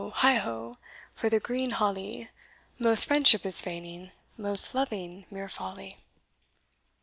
[0.15, 0.75] heigh ho!
[1.13, 2.27] for the green holly,
[2.79, 5.99] Most friendship is feigning, most loving mere folly.